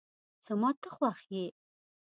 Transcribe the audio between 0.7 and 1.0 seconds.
ته